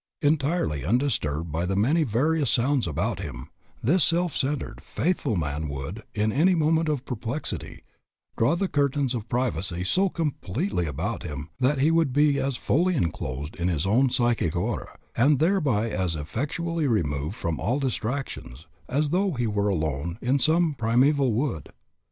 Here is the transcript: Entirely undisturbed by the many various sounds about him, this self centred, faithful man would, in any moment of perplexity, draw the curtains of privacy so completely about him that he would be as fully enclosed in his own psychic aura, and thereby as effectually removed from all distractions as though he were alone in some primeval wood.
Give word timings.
Entirely 0.23 0.83
undisturbed 0.83 1.51
by 1.51 1.63
the 1.63 1.75
many 1.75 2.01
various 2.03 2.49
sounds 2.49 2.87
about 2.87 3.19
him, 3.19 3.49
this 3.83 4.03
self 4.03 4.35
centred, 4.35 4.81
faithful 4.81 5.35
man 5.35 5.67
would, 5.69 6.01
in 6.15 6.31
any 6.31 6.55
moment 6.55 6.89
of 6.89 7.05
perplexity, 7.05 7.83
draw 8.35 8.55
the 8.55 8.67
curtains 8.67 9.13
of 9.13 9.29
privacy 9.29 9.83
so 9.83 10.09
completely 10.09 10.87
about 10.87 11.21
him 11.21 11.49
that 11.59 11.77
he 11.77 11.91
would 11.91 12.13
be 12.13 12.39
as 12.39 12.57
fully 12.57 12.95
enclosed 12.95 13.55
in 13.57 13.67
his 13.67 13.85
own 13.85 14.09
psychic 14.09 14.55
aura, 14.55 14.97
and 15.15 15.37
thereby 15.37 15.91
as 15.91 16.15
effectually 16.15 16.87
removed 16.87 17.35
from 17.35 17.59
all 17.59 17.77
distractions 17.77 18.65
as 18.89 19.09
though 19.09 19.33
he 19.33 19.45
were 19.45 19.69
alone 19.69 20.17
in 20.19 20.39
some 20.39 20.73
primeval 20.73 21.31
wood. 21.31 21.69